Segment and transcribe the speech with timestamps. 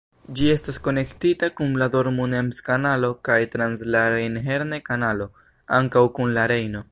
[0.37, 5.29] Ĝi estas konektita kun la Dortmund-Ems-Kanalo kaj trans la Rejn-Herne-Kanalo
[5.81, 6.79] ankaŭ kun la Rejno.